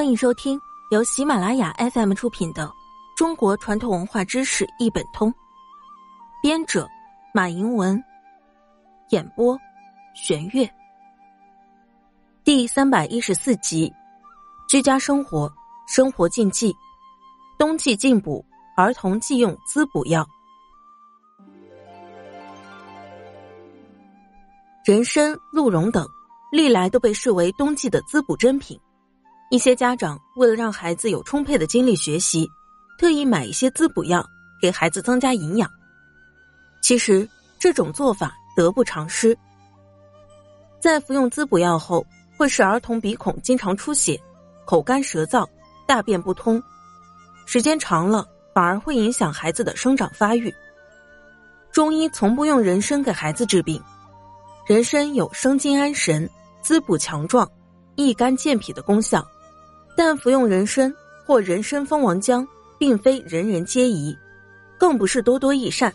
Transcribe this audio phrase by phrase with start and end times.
[0.00, 0.58] 欢迎收听
[0.92, 2.66] 由喜马拉雅 FM 出品的
[3.14, 5.30] 《中国传统文化知识一本通》，
[6.42, 6.88] 编者
[7.34, 8.02] 马迎文，
[9.10, 9.58] 演播
[10.14, 10.66] 玄月。
[12.42, 13.92] 第三百一十四集：
[14.70, 15.52] 居家生活
[15.86, 16.74] 生活禁忌，
[17.58, 18.42] 冬季进补
[18.78, 20.26] 儿童忌用滋补药。
[24.82, 26.08] 人参、鹿茸等，
[26.50, 28.80] 历来都被视为冬季的滋补珍品。
[29.50, 32.48] 一些家长为了让孩子有充沛的精力学习，
[32.96, 34.24] 特意买一些滋补药
[34.62, 35.68] 给孩子增加营养。
[36.80, 39.36] 其实这种做法得不偿失，
[40.78, 42.06] 在服用滋补药后，
[42.36, 44.18] 会使儿童鼻孔经常出血、
[44.64, 45.44] 口干舌燥、
[45.84, 46.62] 大便不通，
[47.44, 50.54] 时间长了反而会影响孩子的生长发育。
[51.72, 53.82] 中医从不用人参给孩子治病，
[54.64, 56.30] 人参有生津安神、
[56.62, 57.50] 滋补强壮、
[57.96, 59.26] 益肝健脾的功效。
[59.96, 60.92] 但服用人参
[61.26, 62.46] 或人参蜂王浆，
[62.78, 64.16] 并非人人皆宜，
[64.78, 65.92] 更不是多多益善。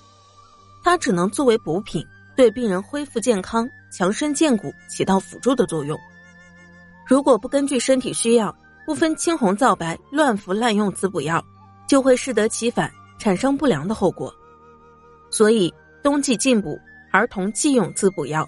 [0.83, 5.99] 它只能作为补品，对病人恢复健康、强身健骨起到辅助的作用。
[7.07, 11.43] 如果不根据身体需要，不分青红皂白乱服滥用滋补药，
[11.87, 14.33] 就会适得其反，产生不良的后果。
[15.31, 16.79] 所以，冬季进补，
[17.11, 18.47] 儿童忌用滋补药。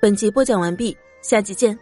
[0.00, 1.76] 本集播讲完毕，下集见。